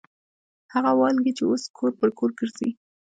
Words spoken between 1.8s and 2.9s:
پر کور ګرځي.